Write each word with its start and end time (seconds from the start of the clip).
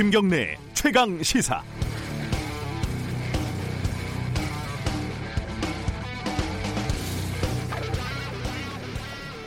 김경래 0.00 0.56
최강 0.72 1.22
시사. 1.22 1.62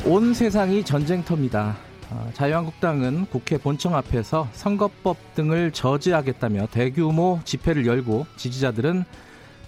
온 0.06 0.32
세상이 0.36 0.84
전쟁터입니다. 0.84 1.76
어, 2.12 2.30
자유한국당은 2.36 3.26
국회 3.32 3.58
본청 3.58 3.96
앞에서 3.96 4.48
선거법 4.54 5.18
등을 5.34 5.72
저지하겠다며 5.72 6.68
대규모 6.68 7.40
집회를 7.46 7.88
열고 7.88 8.28
지지자들은 8.38 9.06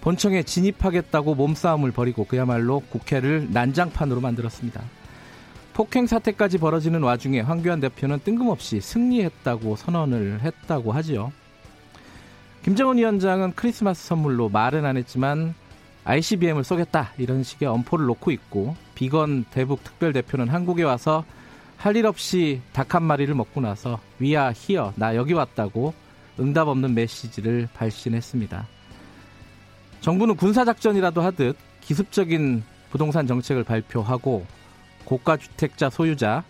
본청에 0.02 0.44
진입하겠다고 0.44 1.34
몸싸움을 1.34 1.90
벌이고 1.90 2.26
그야말로 2.26 2.78
국회를 2.78 3.48
난장판으로 3.50 4.20
만들었습니다. 4.20 4.84
폭행 5.76 6.06
사태까지 6.06 6.56
벌어지는 6.56 7.02
와중에 7.02 7.40
황교안 7.40 7.80
대표는 7.80 8.20
뜬금없이 8.24 8.80
승리했다고 8.80 9.76
선언을 9.76 10.40
했다고 10.40 10.90
하지요. 10.92 11.32
김정은 12.62 12.96
위원장은 12.96 13.52
크리스마스 13.54 14.06
선물로 14.06 14.48
말은 14.48 14.86
안 14.86 14.96
했지만 14.96 15.54
ICBM을 16.04 16.64
쏘겠다 16.64 17.12
이런 17.18 17.42
식의 17.42 17.68
엄포를 17.68 18.06
놓고 18.06 18.30
있고 18.30 18.74
비건 18.94 19.44
대북 19.50 19.84
특별 19.84 20.14
대표는 20.14 20.48
한국에 20.48 20.82
와서 20.82 21.26
할 21.76 21.94
일 21.94 22.06
없이 22.06 22.62
닭 22.72 22.94
한 22.94 23.02
마리를 23.02 23.34
먹고 23.34 23.60
나서 23.60 24.00
위아 24.18 24.52
히어 24.54 24.94
나 24.96 25.14
여기 25.14 25.34
왔다고 25.34 25.92
응답 26.40 26.68
없는 26.68 26.94
메시지를 26.94 27.68
발신했습니다. 27.74 28.66
정부는 30.00 30.36
군사 30.36 30.64
작전이라도 30.64 31.20
하듯 31.20 31.54
기습적인 31.82 32.62
부동산 32.88 33.26
정책을 33.26 33.62
발표하고 33.64 34.46
고가 35.06 35.38
주택자 35.38 35.88
소유자, 35.88 36.44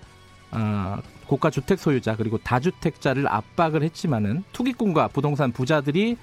어, 0.50 0.98
고가 1.28 1.50
주택 1.50 1.78
소유자 1.78 2.16
그리고 2.16 2.38
다주택자를 2.38 3.28
압박을 3.28 3.82
했지만은 3.84 4.42
투기꾼과 4.52 5.08
부동산 5.08 5.52
부자들이 5.52 6.16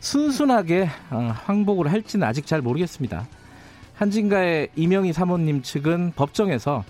순순하게 0.00 0.88
어, 1.10 1.32
항복을 1.34 1.90
할지는 1.90 2.26
아직 2.26 2.46
잘 2.46 2.60
모르겠습니다. 2.60 3.26
한진가의 3.94 4.70
이명희 4.76 5.12
사모님 5.12 5.62
측은 5.62 6.12
법정에서 6.16 6.84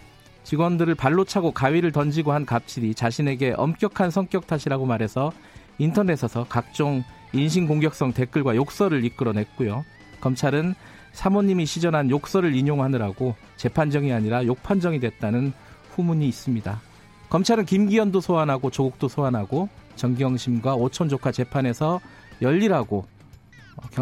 직원들을 0.45 0.94
발로 0.94 1.25
차고 1.25 1.53
가위를 1.53 1.92
던지고 1.92 2.33
한 2.33 2.47
갑질이 2.47 2.94
자신에게 2.94 3.55
엄격한 3.56 4.11
성격 4.11 4.47
탓이라고 4.47 4.87
말해서 4.87 5.33
인터넷에서 5.78 6.47
각종 6.48 7.05
인신공격성 7.33 8.12
댓글과 8.12 8.56
욕설을 8.56 9.05
이끌어냈고요. 9.05 9.84
검찰은 10.20 10.75
사모님이 11.12 11.66
시전한 11.66 12.11
욕설을 12.11 12.55
인용하느라고 12.55 13.34
재판정이 13.56 14.12
아니라 14.12 14.44
욕판정이 14.44 15.00
됐다는 15.00 15.53
후문이 15.91 16.27
있습니다. 16.28 16.80
검찰은 17.28 17.64
김기현도 17.64 18.20
소환하고 18.20 18.70
조국도 18.70 19.08
소환하고 19.08 19.69
정경심과 19.97 20.75
오촌 20.75 21.08
조카 21.08 21.31
재판에서 21.31 22.00
열리라고 22.42 23.06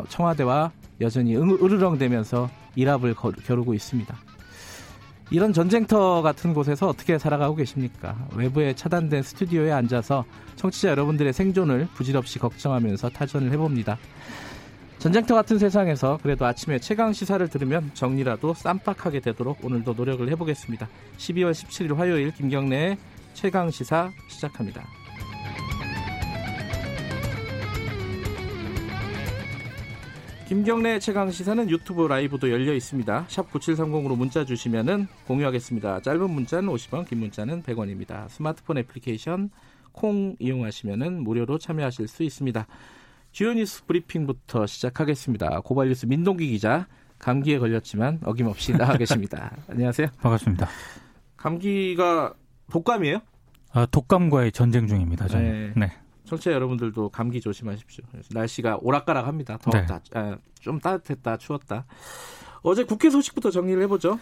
청와대와 0.09 0.73
여전히 1.01 1.37
으르렁대면서 1.37 2.51
일합을 2.77 3.15
겨루고 3.45 3.75
있습니다. 3.75 4.17
이런 5.31 5.53
전쟁터 5.53 6.23
같은 6.23 6.55
곳에서 6.55 6.89
어떻게 6.89 7.19
살아가고 7.19 7.55
계십니까? 7.57 8.17
외부에 8.35 8.75
차단된 8.75 9.23
스튜디오에 9.23 9.73
앉아서 9.73 10.25
청취자 10.57 10.89
여러분들의 10.89 11.33
생존을 11.35 11.89
부질없이 11.95 12.39
걱정하면서 12.39 13.11
타전을 13.11 13.53
해봅니다. 13.53 13.99
전쟁터 14.99 15.37
같은 15.37 15.59
세상에서 15.59 16.19
그래도 16.23 16.45
아침에 16.45 16.81
최강 16.81 17.13
시사를 17.13 17.47
들으면 17.49 17.93
정리라도 17.95 18.53
쌈박하게 18.55 19.21
되도록 19.21 19.65
오늘도 19.65 19.95
노력을 19.95 20.29
해보겠습니다. 20.29 20.89
12월 21.19 21.53
17일 21.53 21.95
화요일 21.95 22.33
김경래의 22.33 22.99
최강 23.33 23.71
시사 23.71 24.11
시작합니다. 24.29 24.85
김경래 30.49 30.99
최강 30.99 31.31
시사는 31.31 31.71
유튜브 31.71 32.09
라이브도 32.09 32.51
열려 32.51 32.75
있습니다. 32.75 33.27
샵 33.29 33.53
9730으로 33.53 34.17
문자 34.17 34.45
주시면은 34.45 35.07
공유하겠습니다. 35.29 36.01
짧은 36.01 36.29
문자는 36.29 36.73
50원, 36.73 37.07
긴 37.07 37.21
문자는 37.21 37.63
100원입니다. 37.63 38.29
스마트폰 38.31 38.79
애플리케이션 38.79 39.51
콩 39.93 40.35
이용하시면은 40.41 41.23
무료로 41.23 41.59
참여하실 41.59 42.09
수 42.09 42.25
있습니다. 42.25 42.67
주요 43.33 43.53
뉴스 43.53 43.85
브리핑부터 43.87 44.67
시작하겠습니다. 44.67 45.61
고발뉴스 45.61 46.07
민동기 46.07 46.49
기자 46.49 46.87
감기에 47.19 47.59
걸렸지만 47.59 48.21
어김없이 48.25 48.73
나와 48.73 48.97
계십니다. 48.97 49.55
안녕하세요. 49.69 50.09
반갑습니다. 50.21 50.69
감기가 51.37 52.35
독감이에요? 52.71 53.21
아, 53.73 53.87
독감과의 53.87 54.53
전쟁 54.53 54.87
중입니다. 54.87 55.29
저는. 55.29 55.73
네. 55.77 55.87
네. 55.87 55.93
청취자 56.25 56.53
여러분들도 56.53 57.09
감기 57.11 57.41
조심하십시오. 57.41 58.05
날씨가 58.33 58.79
오락가락합니다. 58.83 59.59
더웠다, 59.59 59.99
네. 59.99 60.19
아, 60.19 60.37
좀 60.61 60.79
따뜻했다, 60.79 61.39
추웠다. 61.39 61.87
어제 62.63 62.85
국회 62.85 63.11
소식부터 63.11 63.51
정리를 63.51 63.83
해보죠. 63.85 64.19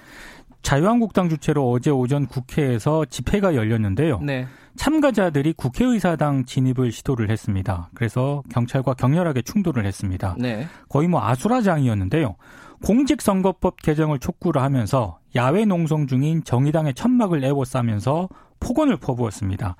자유한국당 0.62 1.28
주최로 1.28 1.70
어제 1.70 1.90
오전 1.90 2.26
국회에서 2.26 3.04
집회가 3.04 3.54
열렸는데요. 3.54 4.20
네. 4.20 4.46
참가자들이 4.76 5.54
국회의사당 5.54 6.44
진입을 6.44 6.92
시도를 6.92 7.30
했습니다. 7.30 7.90
그래서 7.94 8.42
경찰과 8.50 8.94
격렬하게 8.94 9.42
충돌을 9.42 9.86
했습니다. 9.86 10.36
네. 10.38 10.66
거의 10.88 11.08
뭐 11.08 11.22
아수라장이었는데요. 11.22 12.36
공직선거법 12.84 13.80
개정을 13.82 14.18
촉구를 14.18 14.60
하면서 14.60 15.18
야외 15.34 15.64
농성 15.64 16.06
중인 16.06 16.44
정의당의 16.44 16.94
천막을 16.94 17.42
에워싸면서 17.44 18.28
폭언을 18.60 18.98
퍼부었습니다. 18.98 19.76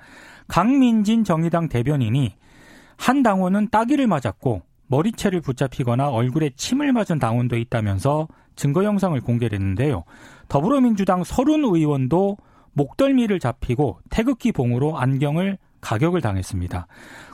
강민진 0.47 1.23
정의당 1.23 1.69
대변인이 1.69 2.35
한 2.97 3.23
당원은 3.23 3.69
따기를 3.69 4.07
맞았고 4.07 4.61
머리채를 4.87 5.41
붙잡히거나 5.41 6.09
얼굴에 6.09 6.51
침을 6.55 6.93
맞은 6.93 7.19
당원도 7.19 7.57
있다면서 7.57 8.27
증거 8.55 8.83
영상을 8.83 9.19
공개했는데요. 9.21 10.03
더불어민주당 10.47 11.23
서른 11.23 11.63
의원도 11.63 12.37
목덜미를 12.73 13.39
잡히고 13.39 13.99
태극기 14.09 14.51
봉으로 14.51 14.97
안경을 14.97 15.57
가격을 15.81 16.21
당했습니다. 16.21 16.87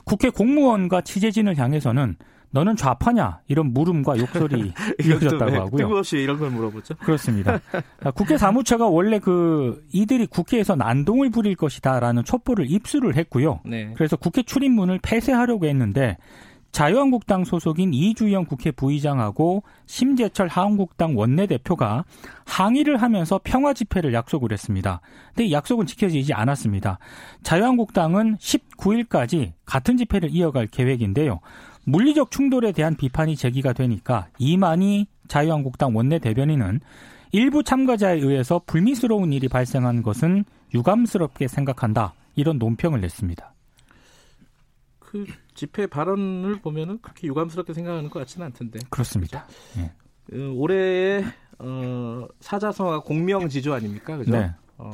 국회 0.04 0.30
공무원과 0.30 1.02
취재진을 1.02 1.56
향해서는 1.56 2.16
너는 2.50 2.76
좌파냐 2.76 3.40
이런 3.48 3.72
물음과 3.72 4.16
욕설이 4.16 4.72
이어졌다고 5.04 5.52
하고요. 5.52 5.76
뜬금없이 5.76 6.18
이런 6.18 6.38
걸 6.38 6.50
물어보죠. 6.50 6.94
그렇습니다. 6.96 7.58
국회 8.14 8.38
사무처가 8.38 8.86
원래 8.86 9.18
그 9.18 9.84
이들이 9.92 10.26
국회에서 10.26 10.76
난동을 10.76 11.30
부릴 11.30 11.56
것이다라는 11.56 12.24
촛불을 12.24 12.70
입수를 12.70 13.16
했고요. 13.16 13.60
네. 13.64 13.92
그래서 13.96 14.16
국회 14.16 14.44
출입문을 14.44 15.00
폐쇄하려고 15.02 15.66
했는데 15.66 16.16
자유한국당 16.74 17.44
소속인 17.44 17.94
이주영 17.94 18.46
국회 18.46 18.72
부의장하고 18.72 19.62
심재철 19.86 20.48
하한국당 20.48 21.16
원내대표가 21.16 22.04
항의를 22.46 23.00
하면서 23.00 23.40
평화 23.44 23.72
집회를 23.72 24.12
약속을 24.12 24.50
했습니다. 24.50 25.00
근데 25.28 25.44
이 25.44 25.52
약속은 25.52 25.86
지켜지지 25.86 26.34
않았습니다. 26.34 26.98
자유한국당은 27.44 28.38
19일까지 28.38 29.52
같은 29.64 29.96
집회를 29.96 30.30
이어갈 30.32 30.66
계획인데요. 30.66 31.38
물리적 31.84 32.32
충돌에 32.32 32.72
대한 32.72 32.96
비판이 32.96 33.36
제기가 33.36 33.72
되니까 33.72 34.26
이만희 34.38 35.06
자유한국당 35.28 35.94
원내대변인은 35.94 36.80
일부 37.30 37.62
참가자에 37.62 38.18
의해서 38.18 38.60
불미스러운 38.66 39.32
일이 39.32 39.46
발생한 39.46 40.02
것은 40.02 40.44
유감스럽게 40.74 41.46
생각한다. 41.46 42.14
이런 42.34 42.58
논평을 42.58 43.00
냈습니다. 43.00 43.53
그 45.14 45.24
집회 45.54 45.86
발언을 45.86 46.60
보면은 46.60 46.98
그렇게 47.00 47.28
유감스럽게 47.28 47.72
생각하는 47.72 48.10
것 48.10 48.18
같지는 48.18 48.46
않던데. 48.48 48.80
그렇습니다. 48.90 49.46
예. 49.78 49.92
그 50.24 50.52
올해의 50.56 51.24
어, 51.60 52.26
사자성어가 52.40 53.02
공명지조 53.02 53.72
아닙니까? 53.72 54.16
그죠? 54.16 54.32
네. 54.32 54.50
어, 54.76 54.92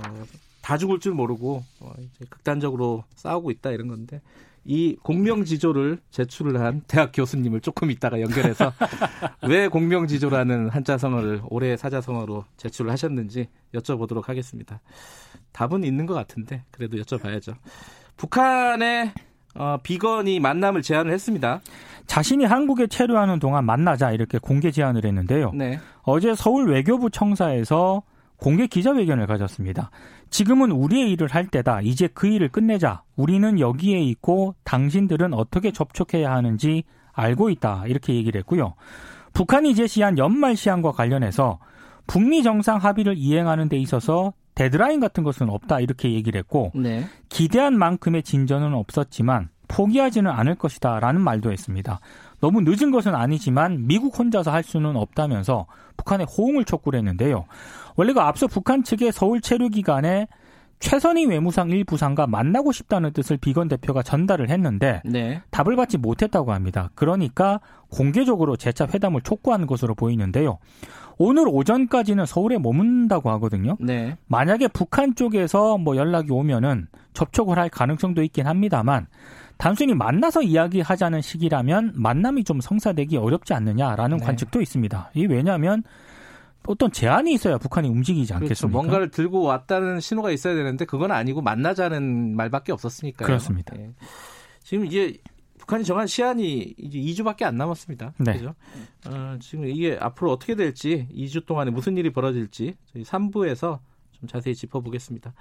다 0.60 0.76
죽을 0.76 1.00
줄 1.00 1.14
모르고 1.14 1.64
어, 1.80 1.92
이제 1.98 2.26
극단적으로 2.28 3.04
싸우고 3.14 3.50
있다 3.50 3.70
이런 3.70 3.88
건데 3.88 4.20
이 4.66 4.94
공명지조를 5.02 6.00
제출을 6.10 6.60
한 6.60 6.82
대학 6.86 7.12
교수님을 7.14 7.62
조금 7.62 7.90
있다가 7.90 8.20
연결해서 8.20 8.74
왜 9.48 9.68
공명지조라는 9.68 10.68
한자성어를 10.68 11.44
올해 11.48 11.78
사자성어로 11.78 12.44
제출을 12.58 12.90
하셨는지 12.90 13.48
여쭤보도록 13.72 14.26
하겠습니다. 14.26 14.82
답은 15.52 15.82
있는 15.82 16.04
것 16.04 16.12
같은데 16.12 16.62
그래도 16.72 16.98
여쭤봐야죠. 16.98 17.56
북한의 18.18 19.14
어, 19.54 19.76
비건이 19.82 20.40
만남을 20.40 20.82
제안을 20.82 21.12
했습니다. 21.12 21.60
자신이 22.06 22.44
한국에 22.44 22.86
체류하는 22.86 23.38
동안 23.38 23.64
만나자 23.64 24.10
이렇게 24.10 24.38
공개 24.38 24.70
제안을 24.70 25.04
했는데요. 25.04 25.52
네. 25.54 25.78
어제 26.02 26.34
서울 26.34 26.70
외교부 26.70 27.10
청사에서 27.10 28.02
공개 28.36 28.66
기자회견을 28.66 29.26
가졌습니다. 29.26 29.90
지금은 30.30 30.70
우리의 30.70 31.10
일을 31.12 31.28
할 31.28 31.46
때다. 31.46 31.82
이제 31.82 32.08
그 32.12 32.26
일을 32.26 32.48
끝내자. 32.48 33.02
우리는 33.16 33.60
여기에 33.60 34.00
있고 34.00 34.54
당신들은 34.64 35.34
어떻게 35.34 35.72
접촉해야 35.72 36.32
하는지 36.32 36.84
알고 37.12 37.50
있다. 37.50 37.84
이렇게 37.86 38.14
얘기를 38.14 38.38
했고요. 38.40 38.74
북한이 39.34 39.74
제시한 39.74 40.18
연말 40.18 40.56
시한과 40.56 40.92
관련해서 40.92 41.58
북미 42.06 42.42
정상 42.42 42.78
합의를 42.78 43.14
이행하는 43.16 43.68
데 43.68 43.76
있어서 43.76 44.32
데드라인 44.54 45.00
같은 45.00 45.22
것은 45.22 45.48
없다 45.48 45.80
이렇게 45.80 46.12
얘기를 46.12 46.38
했고 46.38 46.72
네. 46.74 47.06
기대한 47.28 47.78
만큼의 47.78 48.22
진전은 48.22 48.74
없었지만 48.74 49.48
포기하지는 49.68 50.30
않을 50.30 50.56
것이다라는 50.56 51.20
말도 51.20 51.52
했습니다. 51.52 52.00
너무 52.40 52.60
늦은 52.62 52.90
것은 52.90 53.14
아니지만 53.14 53.86
미국 53.86 54.18
혼자서 54.18 54.50
할 54.50 54.62
수는 54.62 54.96
없다면서 54.96 55.66
북한의 55.96 56.26
호응을 56.26 56.64
촉구를 56.64 56.98
했는데요. 56.98 57.46
원래가 57.96 58.26
앞서 58.26 58.46
북한 58.46 58.82
측의 58.82 59.12
서울 59.12 59.40
체류 59.40 59.68
기간에 59.68 60.26
최선희 60.80 61.26
외무상 61.26 61.70
일부상과 61.70 62.26
만나고 62.26 62.72
싶다는 62.72 63.12
뜻을 63.12 63.36
비건 63.36 63.68
대표가 63.68 64.02
전달을 64.02 64.48
했는데 64.48 65.02
네. 65.04 65.42
답을 65.50 65.76
받지 65.76 65.98
못했다고 65.98 66.52
합니다. 66.52 66.90
그러니까 66.94 67.60
공개적으로 67.90 68.56
재차 68.56 68.86
회담을 68.86 69.20
촉구한 69.20 69.66
것으로 69.66 69.94
보이는데요. 69.94 70.58
오늘 71.18 71.44
오전까지는 71.48 72.24
서울에 72.24 72.56
머문다고 72.58 73.30
하거든요. 73.32 73.76
네. 73.78 74.16
만약에 74.26 74.68
북한 74.68 75.14
쪽에서 75.14 75.76
뭐 75.76 75.96
연락이 75.96 76.32
오면은 76.32 76.88
접촉을 77.12 77.58
할 77.58 77.68
가능성도 77.68 78.22
있긴 78.22 78.46
합니다만 78.46 79.06
단순히 79.58 79.92
만나서 79.92 80.40
이야기하자는 80.40 81.20
시기라면 81.20 81.92
만남이 81.94 82.44
좀 82.44 82.62
성사되기 82.62 83.18
어렵지 83.18 83.52
않느냐라는 83.52 84.16
네. 84.16 84.24
관측도 84.24 84.62
있습니다. 84.62 85.10
이 85.12 85.26
왜냐하면 85.26 85.82
어떤 86.66 86.92
제한이 86.92 87.32
있어야 87.32 87.58
북한이 87.58 87.88
움직이지 87.88 88.32
그렇죠. 88.32 88.44
않겠습니까? 88.44 88.60
그렇죠. 88.60 88.68
뭔가를 88.68 89.10
들고 89.10 89.42
왔다는 89.42 90.00
신호가 90.00 90.30
있어야 90.30 90.54
되는데 90.54 90.84
그건 90.84 91.10
아니고 91.10 91.40
만나자는 91.42 92.36
말밖에 92.36 92.72
없었으니까요. 92.72 93.26
그렇습니다. 93.26 93.74
네. 93.76 93.92
지금 94.62 94.86
이제 94.86 95.16
북한이 95.58 95.84
정한 95.84 96.06
시한이 96.06 96.74
이제 96.78 96.98
2주밖에 96.98 97.44
안 97.44 97.56
남았습니다. 97.56 98.14
네. 98.18 98.32
그죠? 98.34 98.54
어, 99.06 99.36
지금 99.40 99.66
이게 99.66 99.96
앞으로 100.00 100.32
어떻게 100.32 100.54
될지 100.54 101.08
2주 101.14 101.46
동안에 101.46 101.70
무슨 101.70 101.96
일이 101.96 102.10
벌어질지 102.12 102.74
저희 102.92 103.02
3부에서 103.04 103.78
좀 104.12 104.28
자세히 104.28 104.54
짚어보겠습니다. 104.54 105.32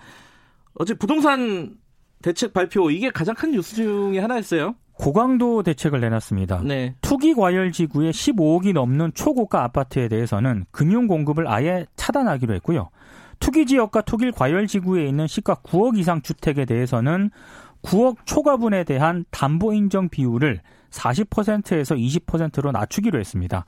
어제 0.76 0.94
부동산 0.94 1.78
대책 2.22 2.54
발표 2.54 2.92
이게 2.92 3.10
가장 3.10 3.36
큰 3.36 3.52
뉴스 3.52 3.76
중에 3.76 4.20
하나였어요. 4.20 4.76
고강도 5.00 5.64
대책을 5.64 6.02
내놨습니다. 6.02 6.62
네. 6.66 6.94
투기 7.00 7.34
과열 7.34 7.72
지구의 7.72 8.12
15억이 8.12 8.74
넘는 8.74 9.14
초고가 9.14 9.64
아파트에 9.64 10.10
대해서는 10.10 10.66
금융 10.72 11.08
공급을 11.08 11.48
아예 11.48 11.86
차단하기로 11.96 12.54
했고요. 12.56 12.90
투기 13.40 13.66
지역과 13.66 14.02
투기 14.02 14.30
과열 14.32 14.68
지구에 14.68 15.08
있는 15.08 15.26
시가 15.26 15.56
9억 15.64 15.98
이상 15.98 16.22
주택에 16.22 16.66
대해서는 16.66 17.32
9억 17.82 18.18
초과분에 18.26 18.84
대한 18.84 19.24
담보 19.32 19.74
인정 19.74 20.10
비율을 20.10 20.60
40%에서 20.92 21.96
20%로 21.96 22.74
낮추기로 22.74 23.18
했습니다. 23.20 23.64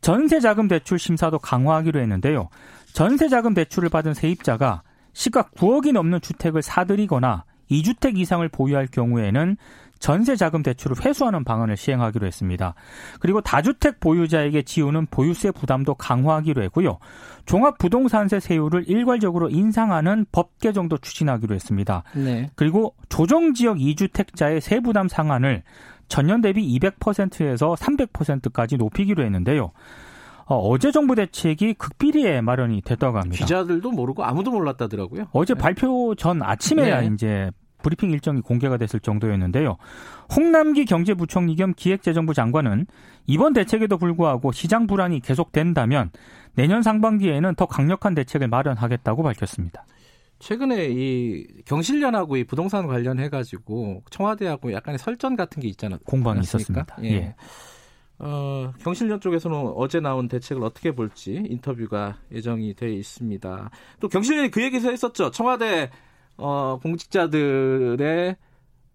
전세 0.00 0.38
자금 0.38 0.68
대출 0.68 1.00
심사도 1.00 1.40
강화하기로 1.40 1.98
했는데요. 1.98 2.50
전세 2.92 3.28
자금 3.28 3.52
대출을 3.52 3.88
받은 3.88 4.14
세입자가 4.14 4.82
시가 5.12 5.48
9억이 5.56 5.92
넘는 5.92 6.20
주택을 6.20 6.62
사들이거나 6.62 7.44
2주택 7.68 8.18
이상을 8.18 8.48
보유할 8.48 8.86
경우에는 8.86 9.56
전세 9.98 10.36
자금 10.36 10.62
대출을 10.62 11.04
회수하는 11.04 11.44
방안을 11.44 11.76
시행하기로 11.76 12.26
했습니다. 12.26 12.74
그리고 13.20 13.40
다주택 13.40 14.00
보유자에게 14.00 14.62
지우는 14.62 15.06
보유세 15.06 15.50
부담도 15.50 15.94
강화하기로 15.94 16.62
했고요. 16.64 16.98
종합부동산세 17.46 18.40
세율을 18.40 18.84
일괄적으로 18.88 19.48
인상하는 19.48 20.26
법 20.32 20.58
개정도 20.58 20.98
추진하기로 20.98 21.54
했습니다. 21.54 22.02
네. 22.14 22.50
그리고 22.54 22.94
조정지역 23.08 23.78
2주택자의 23.78 24.60
세부담 24.60 25.08
상한을 25.08 25.62
전년 26.08 26.40
대비 26.40 26.78
200%에서 26.78 27.74
300%까지 27.74 28.76
높이기로 28.76 29.24
했는데요. 29.24 29.72
어, 30.46 30.78
제 30.78 30.90
정부 30.90 31.14
대책이 31.14 31.74
극비리에 31.74 32.40
마련이 32.40 32.80
됐다고 32.80 33.18
합니다. 33.18 33.44
기자들도 33.44 33.90
모르고 33.90 34.24
아무도 34.24 34.50
몰랐다더라고요. 34.50 35.26
어제 35.32 35.54
네. 35.54 35.60
발표 35.60 36.14
전 36.14 36.42
아침에야 36.42 37.02
네. 37.02 37.10
이제 37.12 37.50
브리핑 37.88 38.10
일정이 38.10 38.42
공개가 38.42 38.76
됐을 38.76 39.00
정도였는데요. 39.00 39.78
홍남기 40.36 40.84
경제부총리 40.84 41.56
겸 41.56 41.72
기획재정부 41.74 42.34
장관은 42.34 42.86
이번 43.26 43.54
대책에도 43.54 43.96
불구하고 43.96 44.52
시장 44.52 44.86
불안이 44.86 45.20
계속된다면 45.20 46.10
내년 46.54 46.82
상반기에는 46.82 47.54
더 47.54 47.64
강력한 47.64 48.14
대책을 48.14 48.48
마련하겠다고 48.48 49.22
밝혔습니다. 49.22 49.86
최근에 50.38 50.88
이 50.90 51.46
경실련하고 51.64 52.36
이 52.36 52.44
부동산 52.44 52.86
관련해 52.86 53.30
가지고 53.30 54.02
청와대하고 54.10 54.72
약간의 54.72 54.98
설전 54.98 55.34
같은 55.34 55.62
게 55.62 55.68
있잖아요. 55.68 55.98
공방이 56.04 56.40
있었습니다. 56.40 56.96
예. 57.04 57.08
예. 57.08 57.34
어, 58.18 58.72
경실련 58.80 59.20
쪽에서는 59.20 59.56
어제 59.76 60.00
나온 60.00 60.28
대책을 60.28 60.62
어떻게 60.62 60.92
볼지 60.92 61.42
인터뷰가 61.48 62.18
예정이 62.32 62.74
돼 62.74 62.92
있습니다. 62.92 63.70
또 64.00 64.08
경실련이 64.08 64.50
그 64.50 64.62
얘기도 64.62 64.90
했었죠. 64.90 65.30
청와대 65.30 65.90
어, 66.38 66.78
공직자들의 66.82 68.36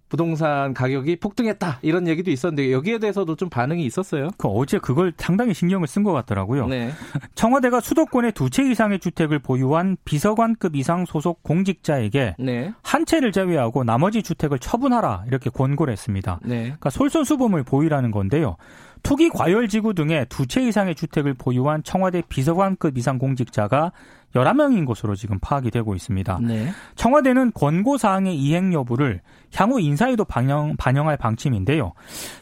부동산 0.09 0.75
가격이 0.75 1.15
폭등했다 1.15 1.79
이런 1.81 2.07
얘기도 2.07 2.29
있었는데 2.29 2.71
여기에 2.71 2.99
대해서도 2.99 3.35
좀 3.35 3.49
반응이 3.49 3.83
있었어요. 3.83 4.29
그 4.37 4.47
어제 4.47 4.77
그걸 4.77 5.11
상당히 5.17 5.55
신경을 5.55 5.87
쓴 5.87 6.03
것 6.03 6.11
같더라고요. 6.13 6.67
네. 6.67 6.91
청와대가 7.33 7.79
수도권에 7.79 8.29
두 8.31 8.49
채 8.51 8.61
이상의 8.69 8.99
주택을 8.99 9.39
보유한 9.39 9.97
비서관급 10.05 10.75
이상 10.75 11.05
소속 11.05 11.41
공직자에게 11.41 12.35
네. 12.37 12.71
한 12.83 13.07
채를 13.07 13.31
제외하고 13.31 13.83
나머지 13.83 14.21
주택을 14.21 14.59
처분하라 14.59 15.23
이렇게 15.27 15.49
권고를 15.49 15.91
했습니다. 15.91 16.39
네. 16.43 16.61
그러니까 16.63 16.91
솔선수범을 16.91 17.63
보이라는 17.63 18.11
건데요. 18.11 18.57
투기 19.03 19.29
과열 19.29 19.67
지구 19.67 19.93
등의 19.93 20.25
두 20.29 20.45
채 20.47 20.61
이상의 20.61 20.95
주택을 20.95 21.33
보유한 21.33 21.83
청와대 21.83 22.21
비서관급 22.27 22.97
이상 22.97 23.17
공직자가 23.17 23.91
11명인 24.35 24.85
것으로 24.85 25.15
지금 25.15 25.37
파악이 25.39 25.69
되고 25.69 25.93
있습니다. 25.93 26.39
네. 26.41 26.69
청와대는 26.95 27.51
권고 27.53 27.97
사항의 27.97 28.35
이행 28.35 28.73
여부를 28.73 29.21
향후 29.53 29.79
인사에도 29.79 30.25
반영, 30.25 30.75
반영할 30.77 31.17
방침인데요. 31.17 31.93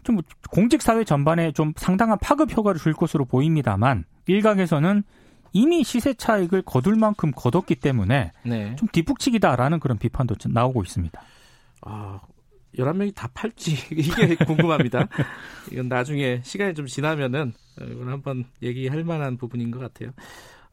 좀 0.04 0.20
공직 0.50 0.82
사회 0.82 1.04
전반에 1.04 1.52
좀 1.52 1.74
상당한 1.76 2.18
파급 2.22 2.56
효과를 2.56 2.80
줄 2.80 2.94
것으로 2.94 3.26
보입니다만 3.26 4.06
일각에서는 4.28 5.04
이미 5.54 5.84
시세 5.84 6.14
차익을 6.14 6.62
거둘 6.62 6.96
만큼 6.96 7.32
거뒀기 7.36 7.76
때문에 7.76 8.32
네. 8.46 8.76
좀 8.78 8.88
뒷북치기다라는 8.90 9.82
그런 9.82 9.98
비판도 9.98 10.36
나오고 10.48 10.84
있습니다. 10.84 11.22
아, 11.82 12.20
11명이 12.78 13.14
다 13.16 13.30
팔지 13.34 13.76
이게 13.92 14.36
궁금합니다. 14.36 15.08
이건 15.72 15.88
나중에 15.88 16.42
시간이 16.44 16.74
좀 16.74 16.86
지나면은 16.86 17.54
이건 17.80 18.10
한번 18.10 18.46
얘기할 18.62 19.04
만한 19.04 19.38
부분인 19.38 19.72
것 19.72 19.80
같아요. 19.80 20.12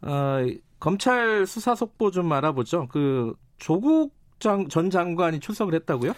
어, 0.02 0.46
검찰 0.78 1.46
수사 1.46 1.74
속보 1.74 2.10
좀 2.10 2.32
알아보죠. 2.32 2.88
그 2.88 3.34
조국 3.58 4.14
장, 4.38 4.68
전 4.68 4.90
장관이 4.90 5.40
출석을 5.40 5.74
했다고요? 5.74 6.12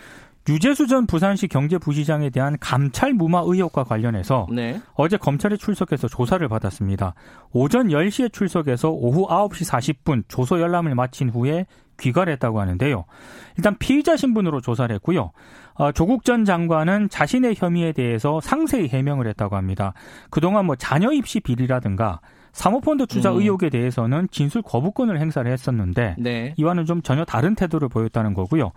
유재수 0.48 0.86
전 0.86 1.06
부산시 1.06 1.48
경제부시장에 1.48 2.30
대한 2.30 2.56
감찰 2.60 3.12
무마 3.12 3.42
의혹과 3.44 3.84
관련해서 3.84 4.46
네. 4.50 4.80
어제 4.94 5.16
검찰에 5.16 5.56
출석해서 5.56 6.08
조사를 6.08 6.46
받았습니다. 6.48 7.14
오전 7.52 7.88
10시에 7.88 8.32
출석해서 8.32 8.90
오후 8.90 9.28
9시 9.28 9.68
40분 9.68 10.24
조서 10.28 10.60
열람을 10.60 10.94
마친 10.94 11.28
후에 11.28 11.66
귀가했다고 12.00 12.60
하는데요. 12.60 13.04
일단 13.58 13.76
피의자 13.78 14.16
신분으로 14.16 14.60
조사를 14.62 14.92
했고요. 14.96 15.32
어, 15.74 15.92
조국 15.92 16.24
전 16.24 16.44
장관은 16.44 17.10
자신의 17.10 17.54
혐의에 17.56 17.92
대해서 17.92 18.40
상세히 18.40 18.88
해명을 18.88 19.26
했다고 19.28 19.56
합니다. 19.56 19.92
그동안 20.30 20.64
뭐 20.64 20.76
자녀 20.76 21.12
입시 21.12 21.40
비리라든가 21.40 22.20
사모펀드 22.52 23.06
투자 23.06 23.32
음. 23.32 23.38
의혹에 23.40 23.70
대해서는 23.70 24.28
진술 24.30 24.62
거부권을 24.62 25.20
행사를 25.20 25.50
했었는데 25.50 26.16
네. 26.18 26.54
이와는 26.56 26.84
좀 26.84 27.00
전혀 27.02 27.24
다른 27.24 27.54
태도를 27.54 27.88
보였다는 27.88 28.34
거고요. 28.34 28.72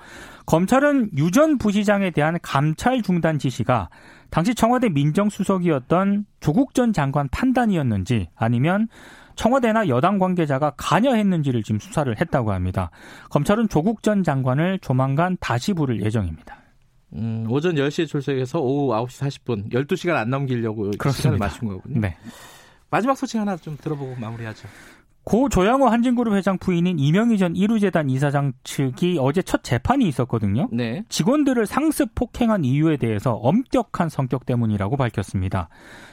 검찰은 0.46 1.12
유 1.18 1.32
전 1.34 1.58
부시장에 1.58 2.12
대한 2.12 2.38
감찰 2.44 3.02
중단 3.02 3.40
지시가 3.40 3.90
당시 4.30 4.54
청와대 4.54 4.90
민정수석이었던 4.90 6.26
조국 6.40 6.74
전 6.76 6.94
장관 6.94 7.28
판단이었는지 7.30 8.30
아니면 8.36 8.88
청와대나 9.36 9.88
여당 9.88 10.20
관계자가 10.20 10.74
관여했는지를 10.78 11.64
지금 11.64 11.80
수사를 11.80 12.16
했다고 12.20 12.52
합니다. 12.52 12.92
검찰은 13.32 13.68
조국 13.70 14.04
전 14.04 14.24
장관을 14.24 14.78
조만간 14.80 15.38
다시 15.40 15.74
부를 15.74 16.04
예정입니다. 16.04 16.56
음, 17.16 17.46
오전 17.50 17.76
10시에 17.76 18.08
출석해서 18.08 18.60
오후 18.60 18.92
9시 18.94 19.28
40분, 19.44 19.72
12시간 19.72 20.16
안 20.16 20.30
넘기려고 20.30 20.92
그렇습니다. 20.98 21.12
시간을 21.14 21.38
맞춘 21.40 21.68
거군요. 21.70 22.00
네. 22.00 22.16
마지막 22.94 23.18
소식 23.18 23.40
하나 23.40 23.58
좀 23.58 23.76
들어보고 23.82 24.18
마무리하죠. 24.20 24.68
고 25.24 25.50
조양호 25.50 25.88
한진그룹 25.88 26.36
회장 26.36 26.60
부인인 26.60 27.00
이명희 27.00 27.40
전 27.40 27.56
이루재단 27.56 28.08
이사장 28.08 28.54
측이 28.64 29.18
어제 29.20 29.42
첫 29.42 29.64
재판이 29.64 30.08
있었거든요. 30.08 30.70
네. 30.72 31.04
직원들을 31.10 31.66
상습 31.66 32.14
폭행한 32.14 32.64
이유에 32.64 32.98
대해서 32.98 33.34
엄격한 33.34 34.10
성격 34.10 34.46
때문이라고 34.46 34.96
밝혔습니다. 34.96 35.70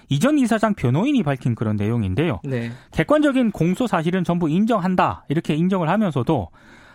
이전 0.08 0.38
이사장 0.38 0.72
변호인이 0.72 1.22
밝힌 1.22 1.54
그런 1.54 1.76
내용인데요. 1.76 2.40
네. 2.44 2.70
객관적인 2.92 3.50
공소 3.50 3.86
사실은 3.86 4.24
전부 4.24 4.48
인정한다 4.48 5.26
이렇게 5.28 5.54
인정을 5.54 5.90
하면서도 5.90 6.48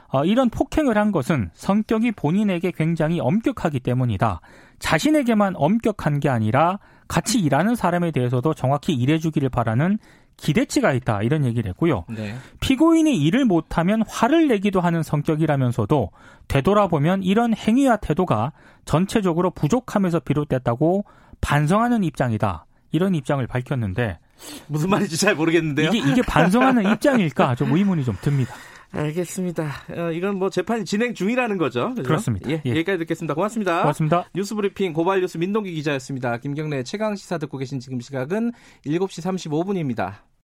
어, 0.08 0.26
이런 0.26 0.50
폭행을 0.50 0.98
한 0.98 1.12
것은 1.12 1.52
성격이 1.54 2.14
본인에게 2.14 2.72
굉장히 2.72 3.20
엄격하기 3.20 3.82
때문이다. 3.82 4.42
자신에게만 4.80 5.54
엄격한 5.58 6.22
게 6.22 6.30
아니라 6.30 6.80
같이 7.08 7.40
일하는 7.40 7.76
사람에 7.76 8.12
대해서도 8.12 8.54
정확히 8.54 8.94
일해주기를 8.94 9.50
바라는 9.50 10.00
기대치가 10.38 10.92
있다 10.94 11.22
이런 11.22 11.46
얘기를 11.46 11.70
했고요. 11.70 12.06
네. 12.10 12.36
피고인이 12.60 13.16
일을 13.18 13.46
못하면 13.46 14.04
화를 14.08 14.48
내기도 14.48 14.82
하는 14.82 15.02
성격이라면서도 15.02 16.12
되돌아보면 16.48 17.24
이런 17.24 17.56
행위와 17.56 17.98
태도가 17.98 18.52
전체적으로 18.84 19.52
부족함에서 19.52 20.20
비롯됐다고 20.20 21.06
반성하는 21.42 22.04
입장이다. 22.04 22.66
이런 22.92 23.16
입장을 23.16 23.46
밝혔는데 23.48 24.20
무슨 24.68 24.90
말인지 24.90 25.18
잘 25.18 25.36
모르겠는데요. 25.36 25.90
이게, 25.90 26.12
이게 26.12 26.22
반성하는 26.22 26.92
입장일까 26.94 27.56
좀 27.56 27.76
의문이 27.76 28.04
좀 28.04 28.16
듭니다. 28.22 28.54
알겠습니다. 28.96 29.72
어, 29.96 30.12
이건 30.12 30.38
뭐 30.38 30.50
재판이 30.50 30.86
진행 30.86 31.14
중이라는 31.14 31.58
거죠. 31.58 31.90
그죠? 31.90 32.04
그렇습니다 32.04 32.50
예, 32.50 32.62
예. 32.66 32.70
여기까지 32.72 33.00
듣겠습니다. 33.00 33.34
고맙습니다. 33.34 33.82
고맙습니다. 33.82 34.30
뉴스브리핑 34.34 34.94
고발뉴스 34.94 35.38
민동기 35.38 35.74
기자였습니다. 35.74 36.38
김경래 36.38 36.84
최강 36.84 37.16
시사 37.16 37.38
듣고 37.38 37.58
계신 37.58 37.80
지금 37.80 38.00
시각은 38.00 38.52
7시 38.86 39.22
35분입니다. 39.22 40.35